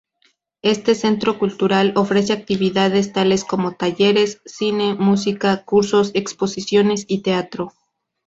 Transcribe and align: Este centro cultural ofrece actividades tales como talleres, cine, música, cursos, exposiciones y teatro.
Este 0.63 0.95
centro 0.95 1.37
cultural 1.37 1.93
ofrece 1.95 2.33
actividades 2.33 3.13
tales 3.13 3.43
como 3.45 3.73
talleres, 3.73 4.41
cine, 4.47 4.95
música, 4.95 5.63
cursos, 5.63 6.09
exposiciones 6.15 7.05
y 7.07 7.21
teatro. 7.21 7.71